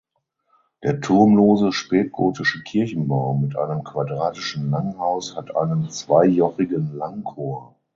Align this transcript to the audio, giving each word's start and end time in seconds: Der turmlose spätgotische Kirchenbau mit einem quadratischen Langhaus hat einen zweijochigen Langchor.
Der 0.83 0.99
turmlose 0.99 1.71
spätgotische 1.71 2.63
Kirchenbau 2.63 3.35
mit 3.35 3.55
einem 3.55 3.83
quadratischen 3.83 4.71
Langhaus 4.71 5.35
hat 5.35 5.55
einen 5.55 5.91
zweijochigen 5.91 6.95
Langchor. 6.95 7.75